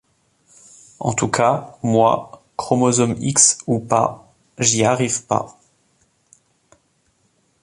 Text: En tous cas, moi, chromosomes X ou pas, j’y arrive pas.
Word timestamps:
En 0.97 1.13
tous 1.13 1.27
cas, 1.29 1.77
moi, 1.83 2.43
chromosomes 2.57 3.15
X 3.21 3.59
ou 3.67 3.79
pas, 3.79 4.33
j’y 4.57 4.83
arrive 4.83 5.27
pas. 5.27 5.59